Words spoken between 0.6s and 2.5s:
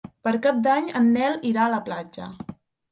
d'Any en Nel irà a la platja.